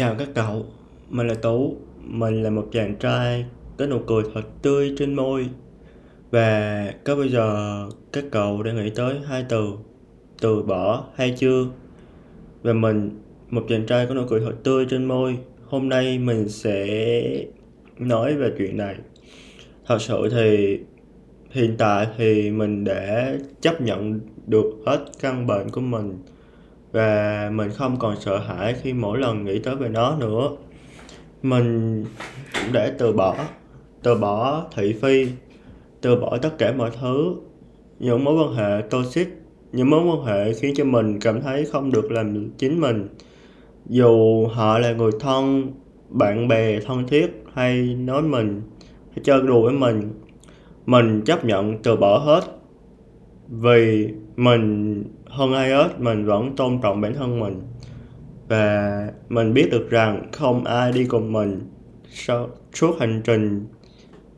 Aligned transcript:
Chào 0.00 0.14
các 0.18 0.28
cậu, 0.34 0.66
mình 1.10 1.28
là 1.28 1.34
Tú, 1.34 1.76
mình 2.04 2.42
là 2.42 2.50
một 2.50 2.66
chàng 2.72 2.94
trai 2.94 3.44
có 3.78 3.86
nụ 3.86 3.98
cười 4.06 4.22
thật 4.34 4.42
tươi 4.62 4.94
trên 4.98 5.14
môi. 5.14 5.48
Và 6.30 6.94
có 7.04 7.16
bao 7.16 7.26
giờ 7.26 7.88
các 8.12 8.24
cậu 8.30 8.62
đã 8.62 8.72
nghĩ 8.72 8.90
tới 8.90 9.16
hai 9.26 9.44
từ 9.48 9.72
từ 10.40 10.62
bỏ 10.62 11.04
hay 11.14 11.34
chưa? 11.38 11.66
Và 12.62 12.72
mình, 12.72 13.10
một 13.50 13.64
chàng 13.68 13.86
trai 13.86 14.06
có 14.06 14.14
nụ 14.14 14.22
cười 14.28 14.40
thật 14.40 14.54
tươi 14.64 14.86
trên 14.90 15.04
môi 15.04 15.38
Hôm 15.64 15.88
nay 15.88 16.18
mình 16.18 16.48
sẽ 16.48 16.86
nói 17.98 18.36
về 18.36 18.52
chuyện 18.58 18.76
này. 18.76 18.96
Thật 19.86 19.98
sự 20.00 20.28
thì 20.30 20.78
hiện 21.50 21.74
tại 21.78 22.06
thì 22.18 22.50
mình 22.50 22.84
đã 22.84 23.34
chấp 23.60 23.80
nhận 23.80 24.20
được 24.46 24.72
hết 24.86 25.04
căn 25.20 25.46
bệnh 25.46 25.70
của 25.70 25.80
mình 25.80 26.18
và 26.92 27.50
mình 27.54 27.70
không 27.70 27.98
còn 27.98 28.20
sợ 28.20 28.38
hãi 28.38 28.74
khi 28.82 28.92
mỗi 28.92 29.18
lần 29.18 29.44
nghĩ 29.44 29.58
tới 29.58 29.76
về 29.76 29.88
nó 29.88 30.16
nữa. 30.16 30.50
Mình 31.42 32.04
cũng 32.54 32.72
đã 32.72 32.92
từ 32.98 33.12
bỏ 33.12 33.36
từ 34.02 34.14
bỏ 34.14 34.64
thị 34.76 34.92
phi, 35.02 35.26
từ 36.00 36.16
bỏ 36.16 36.38
tất 36.42 36.58
cả 36.58 36.72
mọi 36.72 36.90
thứ. 37.00 37.34
Những 37.98 38.24
mối 38.24 38.34
quan 38.34 38.54
hệ 38.54 38.82
toxic, 38.90 39.28
những 39.72 39.90
mối 39.90 40.00
quan 40.04 40.24
hệ 40.24 40.52
khiến 40.52 40.74
cho 40.76 40.84
mình 40.84 41.20
cảm 41.20 41.40
thấy 41.40 41.64
không 41.64 41.92
được 41.92 42.10
làm 42.10 42.50
chính 42.58 42.80
mình. 42.80 43.08
Dù 43.86 44.46
họ 44.46 44.78
là 44.78 44.92
người 44.92 45.10
thân, 45.20 45.72
bạn 46.08 46.48
bè 46.48 46.80
thân 46.80 47.06
thiết 47.08 47.44
hay 47.54 47.82
nói 47.82 48.22
mình, 48.22 48.62
hay 49.10 49.18
chơi 49.24 49.42
đùa 49.42 49.62
với 49.62 49.72
mình 49.72 50.12
mình 50.86 51.22
chấp 51.26 51.44
nhận 51.44 51.78
từ 51.82 51.96
bỏ 51.96 52.18
hết 52.18 52.40
vì 53.50 54.08
mình, 54.36 55.04
hơn 55.26 55.52
ai 55.52 55.70
hết, 55.70 55.88
mình 55.98 56.24
vẫn 56.24 56.56
tôn 56.56 56.78
trọng 56.82 57.00
bản 57.00 57.14
thân 57.14 57.40
mình. 57.40 57.62
Và 58.48 59.08
mình 59.28 59.54
biết 59.54 59.68
được 59.70 59.90
rằng 59.90 60.28
không 60.32 60.64
ai 60.64 60.92
đi 60.92 61.04
cùng 61.04 61.32
mình 61.32 61.60
sau, 62.08 62.48
suốt 62.74 62.96
hành 63.00 63.20
trình 63.24 63.66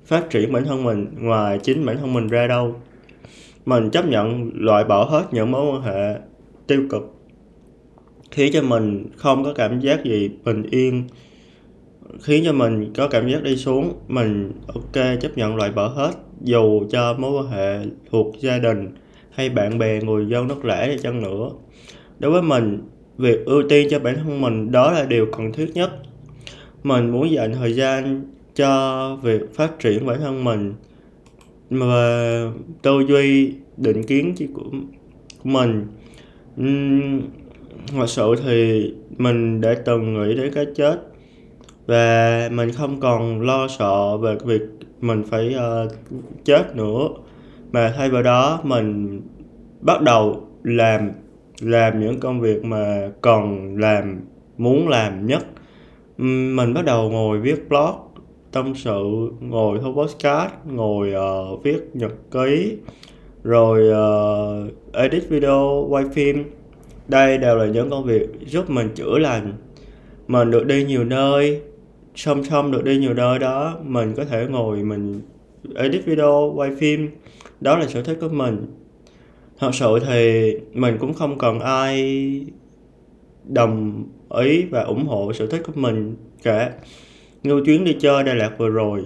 phát 0.05 0.30
triển 0.30 0.52
bản 0.52 0.64
thân 0.64 0.84
mình 0.84 1.06
ngoài 1.18 1.58
chính 1.62 1.86
bản 1.86 1.96
thân 1.96 2.12
mình 2.12 2.28
ra 2.28 2.46
đâu. 2.46 2.74
Mình 3.66 3.90
chấp 3.90 4.06
nhận 4.06 4.50
loại 4.55 4.84
bỏ 4.84 5.05
hết 5.05 5.24
những 5.33 5.50
mối 5.50 5.72
quan 5.72 5.83
hệ 5.83 6.18
tiêu 6.66 6.83
cực, 6.90 7.14
khiến 8.30 8.52
cho 8.52 8.62
mình 8.62 9.06
không 9.16 9.44
có 9.44 9.52
cảm 9.55 9.80
giác 9.80 10.05
gì 10.05 10.30
bình 10.44 10.62
yên, 10.70 11.05
khiến 12.20 12.42
cho 12.46 12.52
mình 12.52 12.92
có 12.96 13.08
cảm 13.08 13.28
giác 13.28 13.42
đi 13.42 13.56
xuống. 13.56 13.92
Mình 14.08 14.52
ok 14.66 15.05
chấp 15.20 15.38
nhận 15.38 15.56
loại 15.56 15.70
bỏ 15.72 15.88
hết, 15.88 16.10
dù 16.40 16.83
cho 16.90 17.14
mối 17.18 17.42
quan 17.42 17.52
hệ 17.52 17.86
thuộc 18.10 18.34
gia 18.40 18.58
đình 18.58 18.88
hay 19.34 19.48
bạn 19.48 19.78
bè 19.78 20.00
người 20.00 20.27
dân 20.27 20.48
đất 20.48 20.64
lẻ 20.64 20.88
đi 20.88 20.97
chăng 21.02 21.22
nữa. 21.22 21.50
Đối 22.19 22.33
với 22.33 22.42
mình 22.42 22.78
việc 23.19 23.44
ưu 23.47 23.62
tiên 23.69 23.89
cho 23.91 23.98
bản 23.98 24.14
thân 24.14 24.41
mình 24.41 24.72
đó 24.72 24.92
là 24.92 25.05
điều 25.05 25.27
cần 25.27 25.52
thiết 25.52 25.70
nhất. 25.74 25.91
Mình 26.83 27.11
muốn 27.11 27.30
dành 27.30 27.52
thời 27.55 27.72
gian 27.72 28.24
cho 28.55 29.16
việc 29.22 29.55
phát 29.55 29.78
triển 29.78 30.06
bản 30.06 30.20
thân 30.20 30.44
mình 30.44 30.74
và 31.70 32.47
tư 32.83 33.00
duy 33.08 33.52
định 33.77 34.02
kiến 34.02 34.34
của, 34.55 34.62
của 35.42 35.48
mình. 35.48 35.86
Uhm, 36.61 37.20
thật 37.92 38.06
sự 38.08 38.34
thì 38.44 38.91
mình 39.19 39.61
đã 39.61 39.74
từng 39.84 40.14
nghĩ 40.14 40.34
đến 40.34 40.52
cái 40.55 40.67
chết 40.77 41.00
và 41.86 42.48
mình 42.52 42.72
không 42.72 43.00
còn 43.00 43.41
lo 43.41 43.69
sợ 43.69 44.17
về 44.17 44.36
việc 44.44 44.62
mình 45.00 45.22
phải 45.30 45.55
uh, 45.56 45.92
chết 46.44 46.77
nữa 46.77 47.08
mà 47.72 47.94
thay 47.96 48.10
vào 48.10 48.22
đó 48.22 48.60
mình 48.64 49.20
bắt 49.80 50.02
đầu 50.02 50.48
làm 50.62 51.10
làm 51.60 52.00
những 52.00 52.20
công 52.20 52.40
việc 52.40 52.64
mà 52.64 53.10
cần 53.20 53.76
làm 53.78 54.20
muốn 54.58 54.88
làm 54.88 55.26
nhất. 55.26 55.46
Mình 56.18 56.74
bắt 56.74 56.84
đầu 56.84 57.10
ngồi 57.10 57.38
viết 57.38 57.68
blog 57.68 57.90
tâm 58.52 58.74
sự 58.74 59.30
ngồi 59.40 59.78
thu 59.82 59.92
podcast 59.92 60.52
ngồi 60.64 61.12
uh, 61.14 61.64
viết 61.64 61.90
nhật 61.94 62.12
ký 62.30 62.76
rồi 63.44 63.88
uh, 63.90 64.94
edit 64.94 65.28
video 65.28 65.86
quay 65.88 66.05
phim. 66.14 66.44
Đây 67.08 67.38
đều 67.38 67.56
là 67.56 67.66
những 67.66 67.90
công 67.90 68.05
việc 68.05 68.28
giúp 68.46 68.70
mình 68.70 68.88
chữa 68.94 69.18
lành. 69.18 69.52
Mình 70.28 70.50
được 70.50 70.66
đi 70.66 70.84
nhiều 70.84 71.05
nơi 71.05 71.61
song 72.14 72.44
song 72.44 72.72
được 72.72 72.84
đi 72.84 72.98
nhiều 72.98 73.14
nơi 73.14 73.38
đó 73.38 73.78
mình 73.84 74.14
có 74.16 74.24
thể 74.24 74.46
ngồi 74.50 74.77
mình 74.77 75.20
edit 75.74 76.05
video 76.05 76.52
quay 76.56 76.70
phim 76.78 77.11
đó 77.62 77.78
là 77.78 77.86
sở 77.86 78.02
thích 78.02 78.18
của 78.20 78.28
mình. 78.28 78.67
Thật 79.58 79.70
sự 79.74 79.98
thì 80.06 80.52
mình 80.73 80.96
cũng 81.00 81.14
không 81.14 81.39
cần 81.39 81.61
ai 81.61 82.46
đồng 83.45 84.05
ý 84.30 84.64
và 84.64 84.83
ủng 84.83 85.06
hộ 85.06 85.33
sở 85.33 85.46
thích 85.46 85.62
của 85.67 85.73
mình 85.74 86.17
cả. 86.42 86.73
Như 87.42 87.62
chuyến 87.67 87.84
đi 87.84 87.96
chơi 88.00 88.24
Đà 88.24 88.34
Lạt 88.34 88.50
vừa 88.58 88.68
rồi 88.68 89.05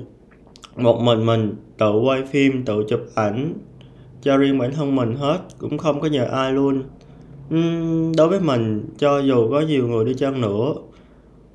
một 0.77 1.01
mình 1.01 1.27
mình 1.27 1.55
tự 1.79 1.93
quay 1.93 2.23
phim 2.23 2.65
tự 2.65 2.85
chụp 2.89 3.01
ảnh 3.15 3.55
cho 4.23 4.37
riêng 4.37 4.59
bản 4.59 4.73
thân 4.75 4.97
mình 4.97 5.15
hết 5.15 5.39
cũng 5.59 5.79
không 5.79 6.01
có 6.01 6.09
nhờ 6.09 6.25
ai 6.25 6.53
luôn. 6.53 6.83
Uhm, 7.55 8.13
đối 8.17 8.29
với 8.29 8.41
mình 8.41 8.89
cho 8.99 9.19
dù 9.19 9.51
có 9.51 9.61
nhiều 9.61 9.89
người 9.89 10.05
đi 10.05 10.15
chăng 10.15 10.41
nữa 10.41 10.75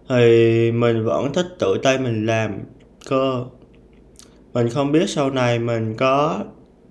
thì 0.09 0.71
mình 0.71 1.05
vẫn 1.05 1.33
thích 1.33 1.45
tự 1.59 1.77
tay 1.83 1.97
mình 1.97 2.25
làm 2.25 2.59
cơ. 3.09 3.45
Mình 4.53 4.69
không 4.69 4.91
biết 4.91 5.09
sau 5.09 5.29
này 5.29 5.59
mình 5.59 5.95
có 5.97 6.39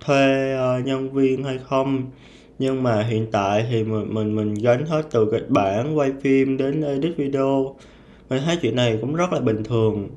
thuê 0.01 0.53
ờ, 0.53 0.79
nhân 0.79 1.13
viên 1.13 1.45
hay 1.45 1.59
không. 1.59 2.11
Nhưng 2.59 2.83
mà 2.83 3.03
hiện 3.03 3.27
tại 3.33 3.67
thì 3.71 3.85
mình 3.85 4.15
mình 4.15 4.37
mình 4.37 4.55
gánh 4.55 4.87
hết 4.87 5.03
từ 5.11 5.29
kịch 5.33 5.51
bản 5.51 5.99
quay 5.99 6.13
phim 6.23 6.57
đến 6.57 6.83
edit 6.83 7.17
video. 7.17 7.77
Mình 8.31 8.43
thấy 8.45 8.57
chuyện 8.63 8.77
này 8.77 8.99
cũng 9.01 9.15
rất 9.15 9.33
là 9.33 9.41
bình 9.41 9.65
thường. 9.65 10.09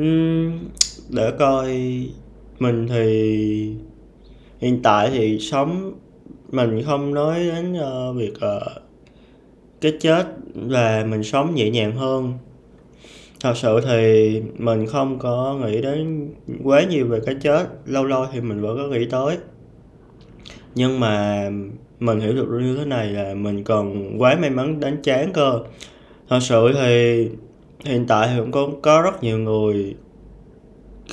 Uhm, 0.00 0.58
để 1.08 1.30
coi 1.38 1.68
mình 2.58 2.86
thì 2.88 3.74
hiện 4.58 4.82
tại 4.82 5.10
thì 5.10 5.38
sống 5.38 5.92
mình 6.52 6.82
không 6.86 7.14
nói 7.14 7.38
đến 7.38 7.72
uh, 7.72 8.16
việc 8.16 8.32
uh, 8.34 8.82
cái 9.80 9.92
chết 10.00 10.26
và 10.54 11.06
mình 11.10 11.22
sống 11.22 11.54
nhẹ 11.54 11.70
nhàng 11.70 11.96
hơn 11.96 12.32
thật 13.40 13.56
sự 13.56 13.80
thì 13.80 14.42
mình 14.58 14.86
không 14.86 15.18
có 15.18 15.58
nghĩ 15.62 15.82
đến 15.82 16.28
quá 16.62 16.82
nhiều 16.82 17.06
về 17.06 17.20
cái 17.26 17.34
chết. 17.42 17.66
Lâu 17.86 18.04
lâu 18.04 18.26
thì 18.32 18.40
mình 18.40 18.60
vẫn 18.60 18.76
có 18.76 18.86
nghĩ 18.86 19.06
tới. 19.10 19.38
Nhưng 20.74 21.00
mà 21.00 21.50
mình 22.00 22.20
hiểu 22.20 22.32
được 22.32 22.48
như 22.62 22.76
thế 22.76 22.84
này 22.84 23.06
là 23.06 23.34
mình 23.34 23.64
còn 23.64 24.16
quá 24.22 24.36
may 24.40 24.50
mắn 24.50 24.80
đánh 24.80 25.02
chán 25.02 25.32
cơ. 25.32 25.60
Thật 26.28 26.38
sự 26.40 26.70
thì 26.74 27.28
hiện 27.84 28.06
tại 28.06 28.28
thì 28.32 28.40
cũng 28.40 28.52
có, 28.52 28.68
có 28.82 29.02
rất 29.02 29.22
nhiều 29.22 29.38
người 29.38 29.94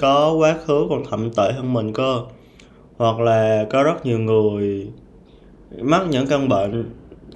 có 0.02 0.34
quá 0.34 0.56
khứ 0.66 0.88
còn 0.90 1.04
thậm 1.10 1.30
tệ 1.34 1.52
hơn 1.52 1.74
mình 1.74 1.94
cơ. 1.94 2.22
Hoặc 2.98 3.20
là 3.20 3.66
có 3.70 3.84
rất 3.84 4.06
nhiều 4.06 4.20
người 4.20 4.88
mắc 5.82 6.02
những 6.10 6.28
căn 6.28 6.50
bệnh 6.50 6.86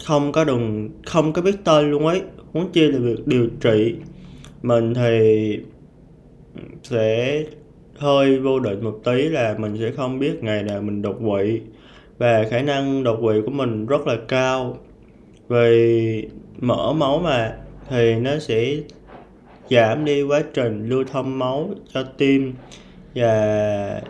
không 0.06 0.32
có 0.32 0.44
đừng 0.44 0.90
không 1.06 1.34
có 1.34 1.42
biết 1.42 1.56
tên 1.64 1.92
luôn 1.92 2.08
ấy 2.08 2.22
muốn 2.54 2.70
chi 2.74 2.82
là 2.82 3.00
việc 3.00 3.28
điều 3.28 3.48
trị 3.62 3.96
mình 4.62 4.94
thì 4.94 5.60
sẽ 6.84 7.44
hơi 7.98 8.40
vô 8.40 8.60
định 8.60 8.84
một 8.84 9.00
tí 9.04 9.30
là 9.30 9.56
mình 9.58 9.78
sẽ 9.80 9.92
không 9.92 10.20
biết 10.20 10.44
ngày 10.44 10.64
nào 10.64 10.82
mình 10.82 11.02
đột 11.02 11.16
quỵ. 11.20 11.62
Và 12.18 12.46
khả 12.50 12.62
năng 12.62 13.04
đột 13.04 13.20
quỵ 13.22 13.42
của 13.46 13.52
mình 13.52 13.86
rất 13.86 14.08
là 14.08 14.16
cao. 14.28 14.78
Vì 15.48 16.28
mỡ 16.60 16.94
máu 16.94 17.20
mà, 17.20 17.56
thì 17.90 18.16
nó 18.16 18.40
sẽ 18.40 18.76
giảm 19.70 20.06
đi 20.06 20.24
quá 20.24 20.44
trình 20.54 20.90
lưu 20.90 21.04
thông 21.12 21.40
máu 21.40 21.70
cho 21.94 22.04
tim. 22.18 22.54
Và 23.16 24.02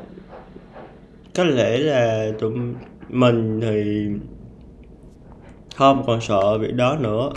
có 1.35 1.43
lẽ 1.43 1.77
là 1.77 2.31
tụi 2.39 2.51
mình 3.09 3.61
thì 3.61 4.07
không 5.75 6.03
còn 6.07 6.21
sợ 6.21 6.57
việc 6.57 6.73
đó 6.75 6.97
nữa 7.01 7.29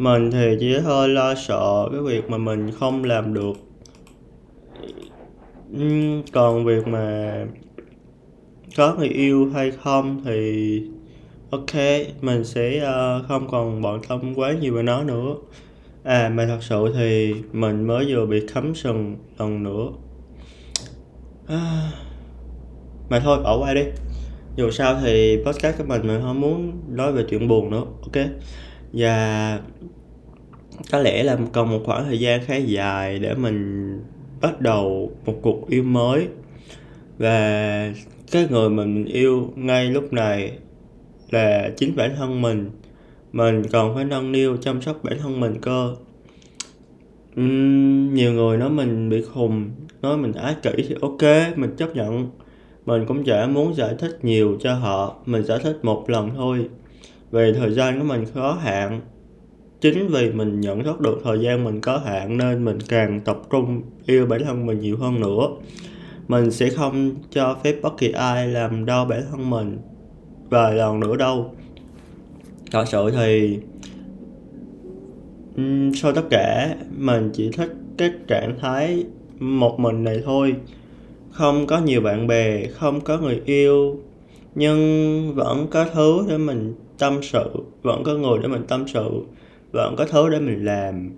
mình 0.00 0.30
thì 0.30 0.56
chỉ 0.60 0.78
hơi 0.78 1.08
lo 1.08 1.34
sợ 1.34 1.88
cái 1.92 2.00
việc 2.00 2.30
mà 2.30 2.38
mình 2.38 2.70
không 2.80 3.04
làm 3.04 3.34
được. 3.34 3.52
Còn 6.32 6.64
việc 6.64 6.86
mà 6.86 7.34
có 8.76 8.94
người 8.94 9.08
yêu 9.08 9.50
hay 9.54 9.70
không 9.70 10.20
thì 10.24 10.82
ok 11.50 11.74
mình 12.20 12.44
sẽ 12.44 12.78
ờ, 12.78 13.24
không 13.28 13.48
còn 13.50 13.82
bận 13.82 14.00
tâm 14.08 14.34
quá 14.34 14.52
nhiều 14.52 14.74
về 14.74 14.82
nó 14.82 15.02
nữa. 15.02 15.34
À 16.04 16.28
mà 16.34 16.46
thật 16.46 16.58
sự 16.60 16.92
thì 16.94 17.34
mình 17.52 17.86
mới 17.86 18.14
vừa 18.14 18.26
bị 18.26 18.46
cấm 18.54 18.74
sừng 18.74 19.16
lần 19.38 19.62
nữa. 19.62 19.88
À, 21.46 21.92
mà 23.10 23.20
thôi 23.20 23.38
bỏ 23.42 23.58
qua 23.58 23.74
đi. 23.74 23.84
Dù 24.56 24.70
sao 24.70 24.98
thì 25.02 25.38
podcast 25.46 25.78
của 25.78 25.84
mình 25.84 26.06
mình 26.06 26.20
không 26.22 26.40
muốn 26.40 26.72
nói 26.88 27.12
về 27.12 27.24
chuyện 27.28 27.48
buồn 27.48 27.70
nữa 27.70 27.84
ok? 28.02 28.26
Và 28.92 29.60
có 30.92 30.98
lẽ 30.98 31.22
là 31.22 31.38
còn 31.52 31.70
một 31.70 31.80
khoảng 31.84 32.04
thời 32.04 32.20
gian 32.20 32.44
khá 32.44 32.56
dài 32.56 33.18
để 33.18 33.34
mình 33.34 33.90
bắt 34.40 34.60
đầu 34.60 35.12
một 35.26 35.34
cuộc 35.42 35.68
yêu 35.68 35.82
mới 35.82 36.28
và 37.18 37.92
cái 38.30 38.46
người 38.50 38.70
mình 38.70 39.04
yêu 39.04 39.52
ngay 39.56 39.90
lúc 39.90 40.12
này 40.12 40.52
là 41.30 41.70
chính 41.76 41.96
bản 41.96 42.14
thân 42.16 42.42
mình 42.42 42.70
mình 43.32 43.62
còn 43.72 43.94
phải 43.94 44.04
nâng 44.04 44.32
niu 44.32 44.56
chăm 44.56 44.82
sóc 44.82 45.04
bản 45.04 45.18
thân 45.18 45.40
mình 45.40 45.60
cơ 45.60 45.94
uhm, 47.40 48.14
nhiều 48.14 48.32
người 48.32 48.58
nói 48.58 48.70
mình 48.70 49.08
bị 49.08 49.22
khùng, 49.22 49.70
nói 50.02 50.16
mình 50.16 50.32
ái 50.32 50.54
kỷ 50.62 50.70
thì 50.88 50.94
ok, 51.00 51.56
mình 51.56 51.76
chấp 51.76 51.96
nhận. 51.96 52.30
Mình 52.86 53.04
cũng 53.06 53.24
chả 53.24 53.46
muốn 53.46 53.74
giải 53.74 53.94
thích 53.98 54.18
nhiều 54.22 54.56
cho 54.60 54.74
họ, 54.74 55.16
mình 55.26 55.44
giải 55.44 55.58
thích 55.62 55.78
một 55.82 56.10
lần 56.10 56.30
thôi. 56.36 56.68
Vì 57.30 57.52
thời 57.52 57.70
gian 57.70 57.98
của 57.98 58.04
mình 58.04 58.24
khó 58.34 58.52
hạn. 58.52 59.00
Chính 59.80 60.08
vì 60.08 60.30
mình 60.32 60.60
nhận 60.60 60.84
thức 60.84 61.00
được 61.00 61.20
thời 61.24 61.40
gian 61.40 61.64
mình 61.64 61.80
có 61.80 61.98
hạn 61.98 62.38
nên 62.38 62.64
mình 62.64 62.78
càng 62.88 63.20
tập 63.24 63.38
trung 63.50 63.82
yêu 64.06 64.26
bản 64.26 64.44
thân 64.44 64.66
mình 64.66 64.80
nhiều 64.80 64.96
hơn 64.96 65.20
nữa. 65.20 65.48
Mình 66.28 66.50
sẽ 66.50 66.68
không 66.68 67.14
cho 67.30 67.56
phép 67.64 67.76
bất 67.82 67.98
kỳ 67.98 68.12
ai 68.12 68.48
làm 68.48 68.84
đau 68.84 69.04
bản 69.04 69.22
thân 69.30 69.50
mình 69.50 69.78
vài 70.50 70.74
lần 70.74 71.00
nữa 71.00 71.16
đâu. 71.16 71.54
Thật 72.70 72.84
sự 72.88 73.10
thì 73.10 73.58
sau 75.94 76.12
tất 76.12 76.24
cả 76.30 76.76
mình 76.96 77.30
chỉ 77.32 77.50
thích 77.52 77.72
cái 77.98 78.10
trạng 78.28 78.58
thái 78.60 79.04
một 79.38 79.80
mình 79.80 80.04
này 80.04 80.22
thôi. 80.24 80.54
Không 81.30 81.66
có 81.66 81.78
nhiều 81.78 82.00
bạn 82.00 82.26
bè, 82.26 82.66
không 82.66 83.00
có 83.00 83.18
người 83.18 83.42
yêu, 83.44 83.96
nhưng 84.54 85.34
vẫn 85.34 85.66
có 85.70 85.86
thứ 85.94 86.24
để 86.28 86.38
mình 86.38 86.74
tâm 86.98 87.22
sự, 87.22 87.50
vẫn 87.82 88.02
có 88.04 88.14
người 88.14 88.38
để 88.42 88.48
mình 88.48 88.64
tâm 88.68 88.84
sự, 88.88 89.10
vẫn 89.72 89.96
có 89.96 90.04
thứ 90.04 90.28
để 90.28 90.40
mình 90.40 90.64
làm, 90.64 91.10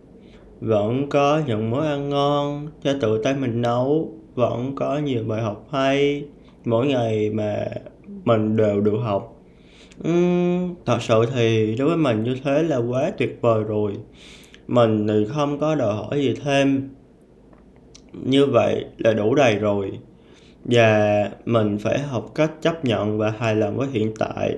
vẫn 0.60 1.08
có 1.08 1.42
những 1.46 1.70
món 1.70 1.80
ăn 1.80 2.08
ngon 2.08 2.68
cho 2.82 2.94
tự 3.00 3.22
tay 3.22 3.34
mình 3.34 3.62
nấu, 3.62 4.12
vẫn 4.34 4.74
có 4.76 4.98
nhiều 4.98 5.24
bài 5.24 5.42
học 5.42 5.66
hay 5.70 6.24
mỗi 6.64 6.86
ngày 6.86 7.30
mà 7.30 7.66
mình 8.24 8.56
đều 8.56 8.80
được 8.80 8.98
học. 9.02 9.42
uhm, 10.08 10.74
thật 10.86 11.02
sự 11.02 11.24
thì 11.34 11.76
đối 11.76 11.88
với 11.88 11.96
mình 11.96 12.22
như 12.22 12.36
thế 12.44 12.62
là 12.62 12.76
quá 12.76 13.12
tuyệt 13.18 13.38
vời 13.40 13.64
rồi. 13.64 13.92
Mình 14.66 15.08
thì 15.08 15.26
không 15.34 15.58
có 15.58 15.74
đòi 15.74 15.94
hỏi 15.94 16.20
gì 16.20 16.34
thêm. 16.44 16.88
Như 18.12 18.46
vậy 18.46 18.84
là 18.98 19.12
đủ 19.12 19.34
đầy 19.34 19.56
rồi. 19.56 19.98
Và 20.64 21.30
mình 21.44 21.78
phải 21.78 21.98
học 21.98 22.32
cách 22.34 22.52
chấp 22.62 22.84
nhận 22.84 23.18
và 23.18 23.30
hài 23.30 23.56
lòng 23.56 23.76
với 23.76 23.88
hiện 23.92 24.14
tại. 24.18 24.56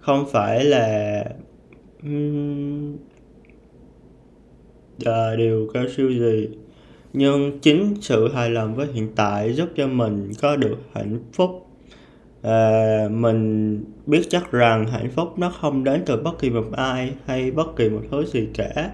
Không 0.00 0.26
phải 0.32 0.64
là 0.64 1.24
là 4.98 5.34
điều 5.36 5.68
cao 5.74 5.84
siêu 5.96 6.10
gì. 6.10 6.48
Nhưng 7.12 7.58
chính 7.60 7.94
sự 8.00 8.28
hài 8.32 8.50
lòng 8.50 8.74
với 8.74 8.86
hiện 8.92 9.08
tại 9.16 9.52
giúp 9.52 9.68
cho 9.76 9.86
mình 9.86 10.30
có 10.42 10.56
được 10.56 10.76
hạnh 10.92 11.18
phúc. 11.32 11.66
À, 12.42 13.08
mình 13.10 13.78
biết 14.06 14.22
chắc 14.30 14.52
rằng 14.52 14.86
hạnh 14.86 15.10
phúc 15.10 15.38
nó 15.38 15.50
không 15.60 15.84
đến 15.84 16.02
từ 16.06 16.16
bất 16.16 16.38
kỳ 16.38 16.50
một 16.50 16.64
ai 16.72 17.12
hay 17.26 17.50
bất 17.50 17.76
kỳ 17.76 17.88
một 17.88 18.00
thứ 18.10 18.24
gì 18.26 18.48
cả 18.54 18.90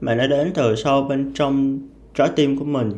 mà 0.00 0.14
nó 0.14 0.26
đến 0.26 0.52
từ 0.54 0.76
sâu 0.76 1.02
bên 1.02 1.32
trong 1.34 1.80
trái 2.14 2.28
tim 2.36 2.58
của 2.58 2.64
mình. 2.64 2.92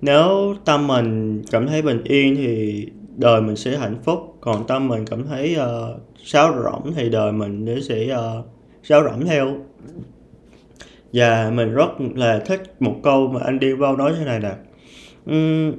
Nếu 0.00 0.54
tâm 0.64 0.86
mình 0.86 1.42
cảm 1.50 1.66
thấy 1.66 1.82
bình 1.82 2.04
yên 2.04 2.36
thì 2.36 2.86
đời 3.16 3.40
mình 3.40 3.56
sẽ 3.56 3.78
hạnh 3.78 3.96
phúc 4.04 4.36
còn 4.40 4.66
tâm 4.66 4.88
mình 4.88 5.04
cảm 5.06 5.26
thấy 5.26 5.56
uh, 5.56 6.00
sáo 6.24 6.54
rỗng 6.64 6.92
thì 6.94 7.10
đời 7.10 7.32
mình 7.32 7.64
nó 7.64 7.72
sẽ 7.82 8.16
uh, 8.16 8.44
sáo 8.82 9.04
rỗng 9.04 9.26
theo 9.26 9.56
và 11.12 11.50
mình 11.54 11.72
rất 11.72 11.88
là 12.14 12.38
thích 12.38 12.62
một 12.80 12.96
câu 13.02 13.28
mà 13.28 13.40
anh 13.44 13.58
đi 13.58 13.72
vào 13.72 13.96
nói 13.96 14.12
thế 14.18 14.24
này 14.24 14.40
nè. 14.40 14.52
Uhm, 15.30 15.72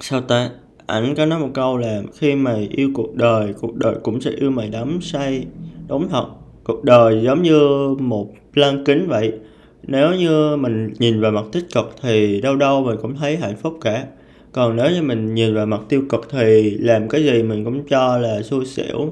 sao 0.00 0.20
ta? 0.20 0.50
Ảnh 0.86 1.14
có 1.16 1.26
nói 1.26 1.38
một 1.38 1.50
câu 1.54 1.76
là 1.76 2.02
khi 2.18 2.34
mày 2.34 2.68
yêu 2.70 2.90
cuộc 2.94 3.14
đời 3.14 3.54
cuộc 3.60 3.74
đời 3.74 3.94
cũng 4.02 4.20
sẽ 4.20 4.30
yêu 4.30 4.50
mày 4.50 4.68
đắm 4.68 4.98
say 5.02 5.46
đúng 5.88 6.08
thật. 6.08 6.26
Cuộc 6.64 6.84
đời 6.84 7.22
giống 7.24 7.42
như 7.42 7.88
một 7.98 8.32
lăng 8.54 8.84
kính 8.84 9.06
vậy. 9.08 9.32
Nếu 9.82 10.14
như 10.14 10.56
mình 10.56 10.92
nhìn 10.98 11.20
vào 11.20 11.32
mặt 11.32 11.44
tích 11.52 11.64
cực 11.74 11.94
thì 12.02 12.40
đâu 12.40 12.56
đâu 12.56 12.84
mình 12.84 12.96
cũng 13.02 13.16
thấy 13.16 13.36
hạnh 13.36 13.56
phúc 13.56 13.78
cả. 13.80 14.06
Còn 14.52 14.76
nếu 14.76 14.90
như 14.90 15.02
mình 15.02 15.34
nhìn 15.34 15.54
vào 15.54 15.66
mặt 15.66 15.80
tiêu 15.88 16.02
cực 16.08 16.28
thì 16.30 16.70
làm 16.70 17.08
cái 17.08 17.24
gì 17.24 17.42
mình 17.42 17.64
cũng 17.64 17.86
cho 17.88 18.18
là 18.18 18.42
xui 18.42 18.66
xẻo. 18.66 19.10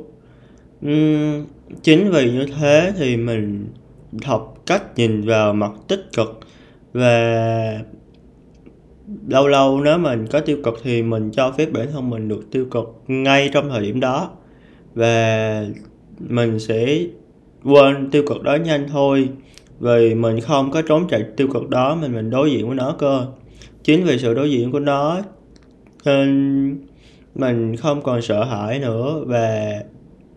Uhm, 0.87 1.44
chính 1.82 2.10
vì 2.10 2.31
như 2.31 2.46
thế 2.58 2.93
thì 2.99 3.16
mình 3.16 3.66
học 4.25 4.62
cách 4.67 4.82
nhìn 4.97 5.23
vào 5.23 5.55
mặt 5.55 5.73
tích 5.88 6.06
cực 6.17 6.41
và 6.93 7.81
lâu 9.29 9.49
lâu 9.49 9.81
nếu 9.81 9.99
mình 9.99 10.26
có 10.26 10.41
tiêu 10.41 10.59
cực 10.64 10.81
thì 10.82 11.03
mình 11.03 11.31
cho 11.31 11.53
phép 11.53 11.73
bản 11.73 11.87
thân 11.93 12.11
mình 12.11 12.29
được 12.29 12.50
tiêu 12.50 12.67
cực 12.70 13.03
ngay 13.06 13.50
trong 13.53 13.70
thời 13.70 13.82
điểm 13.82 14.00
đó. 14.00 14.31
Và 14.94 15.64
mình 16.19 16.59
sẽ 16.59 16.99
quên 17.64 18.11
tiêu 18.11 18.23
cực 18.26 18.43
đó 18.43 18.55
nhanh 18.55 18.88
thôi. 18.88 19.29
Vì 19.81 20.14
mình 20.14 20.41
không 20.41 20.70
có 20.70 20.82
trốn 20.82 21.09
chạy 21.09 21.25
tiêu 21.37 21.49
cực 21.49 21.69
đó, 21.69 21.94
mình 21.94 22.12
mình 22.12 22.31
đối 22.31 22.50
diện 22.50 22.67
với 22.67 22.76
nó 22.76 22.97
cơ. 22.99 23.26
Chính 23.85 24.05
vì 24.05 24.19
sự 24.19 24.35
đối 24.35 24.50
diện 24.50 24.73
của 24.73 24.81
nó 24.81 25.20
nên 26.05 26.79
mình 27.35 27.76
không 27.76 28.03
còn 28.03 28.23
sợ 28.23 28.44
hãi 28.44 28.79
nữa 28.79 29.23
và 29.26 29.73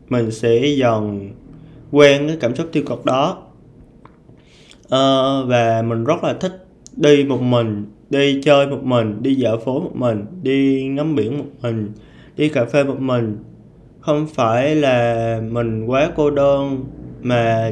mình 0.10 0.32
sẽ 0.32 0.66
dần 0.66 1.32
quen 1.92 2.28
cái 2.28 2.38
cảm 2.40 2.56
xúc 2.56 2.68
tiêu 2.72 2.84
cực 2.88 3.06
đó. 3.06 3.42
Ờ, 4.90 5.46
và 5.46 5.82
mình 5.82 6.04
rất 6.04 6.24
là 6.24 6.34
thích 6.34 6.66
đi 6.96 7.24
một 7.24 7.42
mình, 7.42 7.86
đi 8.10 8.42
chơi 8.44 8.68
một 8.68 8.84
mình, 8.84 9.24
đi 9.24 9.36
dạo 9.36 9.58
phố 9.58 9.80
một 9.80 9.96
mình, 9.96 10.26
đi 10.44 10.84
ngắm 10.84 11.16
biển 11.16 11.38
một 11.38 11.46
mình, 11.62 11.92
đi 12.38 12.50
cà 12.50 12.66
phê 12.66 12.84
một 12.84 13.00
mình. 13.00 13.38
Không 14.00 14.28
phải 14.28 14.76
là 14.76 15.40
mình 15.52 15.86
quá 15.86 16.10
cô 16.16 16.30
đơn, 16.32 16.86
mà 17.22 17.72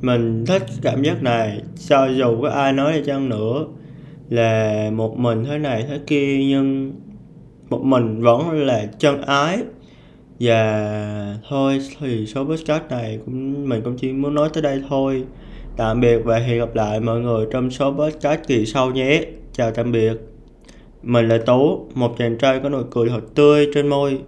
mình 0.00 0.44
thích 0.46 0.62
cảm 0.82 1.02
giác 1.02 1.22
này. 1.22 1.62
Cho 1.88 2.06
dù 2.06 2.42
có 2.42 2.48
ai 2.48 2.72
nói 2.72 2.92
đi 2.92 3.02
chăng 3.06 3.28
nữa 3.28 3.64
là 4.28 4.90
một 4.90 5.18
mình 5.18 5.44
thế 5.44 5.58
này 5.58 5.84
thế 5.88 6.00
kia, 6.06 6.38
nhưng 6.48 6.92
một 7.70 7.84
mình 7.84 8.22
vẫn 8.22 8.66
là 8.66 8.86
chân 8.98 9.22
ái. 9.22 9.58
Và 10.40 11.38
thôi 11.48 11.80
thì 12.00 12.26
số 12.26 12.44
podcast 12.44 12.82
này 12.90 13.18
cũng, 13.26 13.68
mình 13.68 13.82
cũng 13.84 13.96
chỉ 13.96 14.12
muốn 14.12 14.34
nói 14.34 14.48
tới 14.52 14.62
đây 14.62 14.82
thôi 14.88 15.24
tạm 15.76 16.00
biệt 16.00 16.18
và 16.24 16.38
hẹn 16.38 16.58
gặp 16.58 16.74
lại 16.74 17.00
mọi 17.00 17.20
người 17.20 17.46
trong 17.50 17.70
số 17.70 17.92
podcast 17.92 18.40
kỳ 18.46 18.66
sau 18.66 18.90
nhé. 18.90 19.24
Chào 19.52 19.70
tạm 19.70 19.92
biệt. 19.92 20.12
Mình 21.02 21.28
là 21.28 21.38
tú, 21.46 21.86
một 21.94 22.14
chàng 22.18 22.38
trai 22.38 22.60
có 22.62 22.68
nụ 22.68 22.82
cười 22.90 23.08
thật 23.08 23.20
tươi 23.34 23.68
trên 23.74 23.88
môi. 23.88 24.18